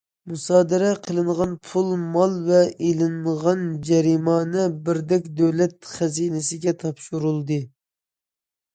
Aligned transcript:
مۇسادىرە 0.29 0.87
قىلىنغان 1.07 1.53
پۇل- 1.67 1.91
مال 2.15 2.33
ۋە 2.47 2.63
ئېلىنغان 2.87 3.63
جەرىمانە 3.91 4.67
بىردەك 4.91 5.31
دۆلەت 5.43 5.95
خەزىنىسىگە 5.95 6.79
تاپشۇرۇلىدۇ. 6.85 7.65